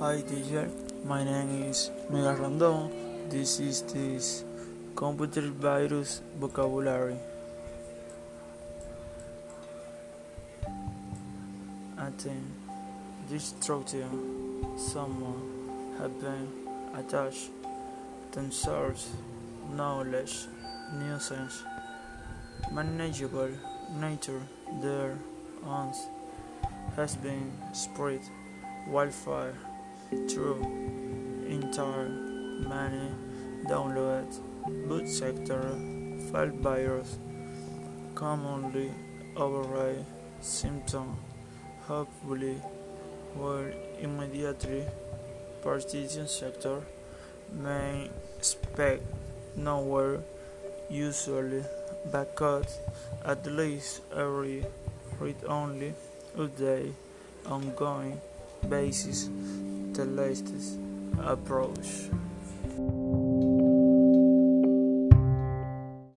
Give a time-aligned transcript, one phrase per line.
[0.00, 0.68] Hi teacher,
[1.04, 2.90] my name is Miguel Rondon.
[3.30, 4.42] This is this
[4.96, 7.14] computer virus vocabulary.
[11.96, 12.42] Attain
[13.30, 14.66] destruction.
[14.76, 16.48] Someone have been
[16.96, 17.50] attached
[18.32, 19.10] themselves.
[19.76, 20.48] Knowledge,
[20.92, 21.62] nuisance,
[22.72, 23.52] manageable
[24.00, 24.42] nature.
[24.82, 25.16] Their
[25.64, 26.08] owns
[26.96, 28.22] has been spread.
[28.88, 29.54] Wildfire
[30.28, 30.60] through
[31.48, 32.08] entire
[32.68, 33.08] many
[33.68, 34.26] download
[34.88, 35.62] boot sector
[36.30, 37.18] file virus
[38.14, 38.90] commonly
[39.36, 40.04] override
[40.40, 41.16] symptom
[41.86, 42.56] hopefully
[43.36, 44.84] will immediately
[45.62, 46.80] partition sector
[47.52, 49.02] may expect
[49.56, 50.20] nowhere
[50.90, 51.64] usually
[52.12, 52.78] because
[53.24, 54.64] at least every
[55.18, 55.94] read only
[56.36, 56.92] update
[57.46, 58.20] ongoing
[58.68, 59.28] basis
[59.94, 60.78] the latest
[61.22, 62.10] approach.